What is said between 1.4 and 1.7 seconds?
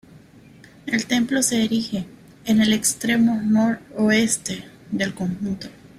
se